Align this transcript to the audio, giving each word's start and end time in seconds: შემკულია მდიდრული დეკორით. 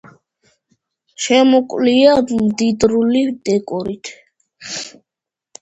შემკულია 1.25 2.15
მდიდრული 2.31 3.21
დეკორით. 3.51 4.13